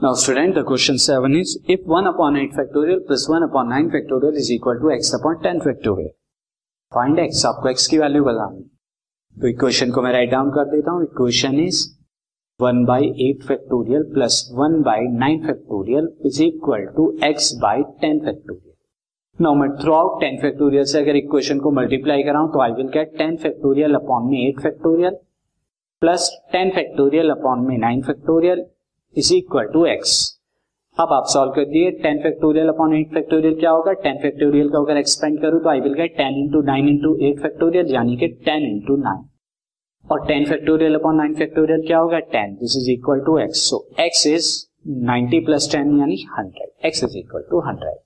Now 0.00 0.12
student, 0.12 0.54
the 0.54 0.62
question 0.62 0.98
7 0.98 1.34
is 1.34 1.58
if 1.66 1.80
1 1.86 2.06
upon 2.06 2.36
8 2.36 2.52
factorial 2.52 2.98
plus 3.06 3.30
1 3.30 3.42
upon 3.44 3.70
9 3.70 3.90
factorial 3.90 4.34
is 4.36 4.50
equal 4.52 4.78
to 4.78 4.90
x 4.92 5.14
upon 5.14 5.40
10 5.42 5.60
factorial. 5.60 6.10
Find 6.92 7.18
x, 7.18 7.44
आपको 7.46 7.70
x 7.70 7.86
की 7.90 7.98
value 7.98 8.24
बतानी 8.24 8.62
तो 9.36 9.48
equation 9.48 9.90
को 9.92 10.02
मैं 10.02 10.12
write 10.12 10.30
down 10.30 10.50
कर 10.56 10.64
देता 10.70 10.90
हूँ। 10.90 11.02
Equation 11.04 11.58
is 11.60 11.80
1 12.60 12.84
by 12.86 13.08
eight 13.28 13.42
factorial 13.48 14.02
plus 14.12 14.42
1 14.66 14.76
by 14.90 15.08
nine 15.24 15.46
factorial 15.46 16.12
is 16.26 16.42
equal 16.42 16.86
to 16.96 17.08
x 17.32 17.50
by 17.64 17.82
10 18.04 18.22
factorial 18.24 18.74
now 19.38 19.54
मैं 19.62 19.70
थ्रू 19.82 19.92
आउट 20.02 20.22
10 20.24 20.40
फैक्टोरियल 20.42 20.84
से 20.92 21.00
अगर 21.00 21.16
इक्वेशन 21.24 21.60
को 21.60 21.70
मल्टीप्लाई 21.80 22.22
कराऊं 22.30 22.52
तो 22.52 22.60
I 22.68 22.78
will 22.82 22.92
get 23.00 23.18
10 23.22 23.42
factorial 23.42 23.94
upon 24.04 24.30
में 24.30 24.38
8 24.52 24.62
फैक्टोरियल 24.62 25.18
प्लस 26.02 26.30
10 26.54 26.74
फैक्टोरियल 26.74 27.30
अपॉन 27.40 27.66
में 27.68 27.76
9 27.90 28.06
factorial 28.06 28.66
is 29.16 29.34
equal 29.34 29.66
to 29.72 29.84
x 29.86 30.14
अब 30.98 31.12
आप 31.12 31.24
सॉल्व 31.28 31.52
कर 31.52 31.64
दिए 31.70 31.90
ten 32.02 32.18
factorial 32.22 32.68
upon 32.68 32.94
eight 32.96 33.12
factorial 33.14 33.54
क्या 33.60 33.70
होगा? 33.70 33.92
टेन 34.04 34.18
फैक्टोरियल 34.22 34.68
का 34.70 34.78
अगर 34.78 34.96
एक्सपेंड 34.96 35.40
करूँ 35.40 35.60
तो 35.62 35.68
I 35.70 35.80
will 35.80 35.94
get 35.94 36.16
ten 36.16 36.38
into 36.42 36.62
nine 36.66 36.88
into 36.88 37.14
eight 37.28 37.40
factorial 37.42 37.92
यानी 37.94 38.16
कि 38.16 38.28
टेन 38.46 38.66
इंटू 38.68 38.96
नाइन 39.02 39.24
और 40.04 40.26
ten 40.26 40.44
factorial 40.46 40.94
upon 40.94 41.16
nine 41.16 41.34
factorial 41.34 41.86
क्या 41.86 41.98
होगा? 41.98 42.18
Ten 42.34 42.54
this 42.54 42.76
is 42.76 42.90
equal 42.90 43.20
to 43.26 43.38
x 43.38 43.68
so 43.70 43.86
x 44.00 44.26
is 44.26 44.50
ninety 45.06 45.40
plus 45.46 45.70
ten 45.72 45.98
यानी 45.98 46.24
hundred 46.38 46.86
x 46.86 47.04
is 47.04 47.18
equal 47.18 47.46
to 47.50 47.60
hundred 47.68 48.05